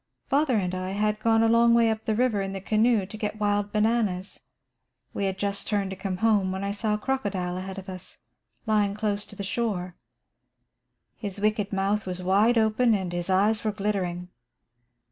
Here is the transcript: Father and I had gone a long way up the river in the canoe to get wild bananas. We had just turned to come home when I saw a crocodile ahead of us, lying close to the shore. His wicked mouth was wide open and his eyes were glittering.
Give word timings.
Father 0.29 0.57
and 0.57 0.73
I 0.73 0.93
had 0.93 1.19
gone 1.19 1.43
a 1.43 1.47
long 1.47 1.75
way 1.75 1.91
up 1.91 2.05
the 2.05 2.15
river 2.15 2.41
in 2.41 2.53
the 2.53 2.59
canoe 2.59 3.05
to 3.05 3.17
get 3.17 3.39
wild 3.39 3.71
bananas. 3.71 4.39
We 5.13 5.25
had 5.25 5.37
just 5.37 5.67
turned 5.67 5.91
to 5.91 5.95
come 5.95 6.17
home 6.25 6.51
when 6.51 6.63
I 6.63 6.71
saw 6.71 6.95
a 6.95 6.97
crocodile 6.97 7.55
ahead 7.55 7.77
of 7.77 7.87
us, 7.87 8.23
lying 8.65 8.95
close 8.95 9.27
to 9.27 9.35
the 9.35 9.43
shore. 9.43 9.95
His 11.17 11.39
wicked 11.39 11.71
mouth 11.71 12.07
was 12.07 12.23
wide 12.23 12.57
open 12.57 12.95
and 12.95 13.13
his 13.13 13.29
eyes 13.29 13.63
were 13.63 13.71
glittering. 13.71 14.29